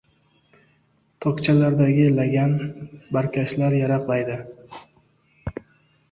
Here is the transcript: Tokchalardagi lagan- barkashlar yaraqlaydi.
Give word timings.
Tokchalardagi 1.25 2.07
lagan- 2.19 2.55
barkashlar 3.17 3.75
yaraqlaydi. 3.81 4.39